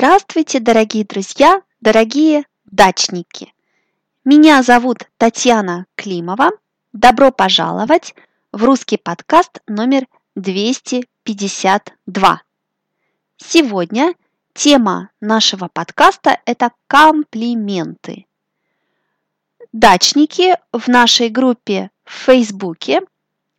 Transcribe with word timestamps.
Здравствуйте, 0.00 0.60
дорогие 0.60 1.04
друзья, 1.04 1.60
дорогие 1.82 2.44
дачники! 2.64 3.52
Меня 4.24 4.62
зовут 4.62 5.10
Татьяна 5.18 5.84
Климова. 5.94 6.52
Добро 6.94 7.30
пожаловать 7.30 8.14
в 8.50 8.64
русский 8.64 8.96
подкаст 8.96 9.60
номер 9.66 10.06
252. 10.36 12.42
Сегодня 13.36 14.14
тема 14.54 15.10
нашего 15.20 15.68
подкаста– 15.70 16.40
это 16.46 16.70
комплименты. 16.86 18.24
Дачники 19.74 20.56
в 20.72 20.88
нашей 20.88 21.28
группе 21.28 21.90
в 22.04 22.12
Фейсбуке 22.12 23.02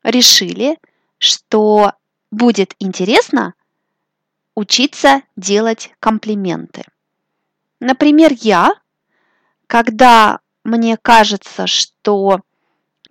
решили, 0.01 0.79
что 1.19 1.91
будет 2.31 2.73
интересно 2.79 3.53
учиться 4.55 5.21
делать 5.35 5.93
комплименты. 5.99 6.83
Например, 7.79 8.31
я, 8.33 8.73
когда 9.67 10.39
мне 10.63 10.97
кажется, 10.97 11.67
что 11.67 12.41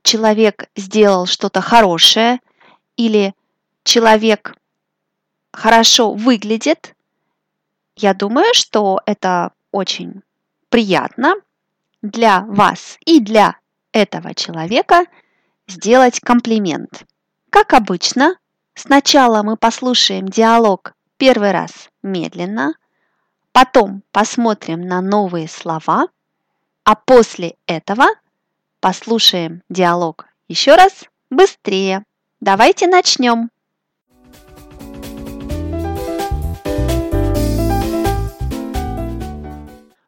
человек 0.03 0.71
сделал 0.77 1.27
что-то 1.27 1.61
хорошее 1.61 2.41
или 2.97 3.35
человек 3.83 4.55
хорошо 5.53 6.13
выглядит, 6.13 6.95
я 7.97 8.15
думаю, 8.15 8.55
что 8.55 9.01
это 9.07 9.53
очень 9.73 10.23
приятно 10.69 11.35
для 12.03 12.41
вас 12.41 12.99
и 13.05 13.21
для 13.21 13.57
этого 13.93 14.35
человека 14.35 15.05
сделать 15.67 16.21
комплимент. 16.21 17.05
Как 17.51 17.75
обычно, 17.75 18.37
сначала 18.75 19.43
мы 19.43 19.57
послушаем 19.57 20.29
диалог 20.29 20.95
первый 21.21 21.51
раз 21.51 21.91
медленно, 22.03 22.73
потом 23.53 24.03
посмотрим 24.11 24.81
на 24.81 25.03
новые 25.03 25.49
слова, 25.49 26.09
а 26.83 26.95
после 26.95 27.57
этого 27.67 28.07
послушаем 28.81 29.63
диалог 29.69 30.27
еще 30.49 30.77
раз 30.77 31.05
быстрее. 31.29 32.05
Давайте 32.41 32.87
начнем. 32.87 33.51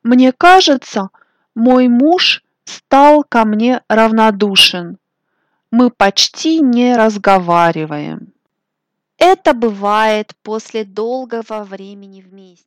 Мне 0.03 0.33
кажется, 0.33 1.11
мой 1.55 1.89
муж 1.89 2.43
стал 2.65 3.23
ко 3.23 3.45
мне 3.45 3.83
равнодушен. 3.87 4.97
Мы 5.71 5.91
почти 5.91 6.61
не 6.61 6.97
разговариваем. 6.97 8.32
Это 9.25 9.55
бывает 9.55 10.35
после 10.43 10.85
долгого 10.85 11.63
времени 11.63 12.23
вместе. 12.23 12.59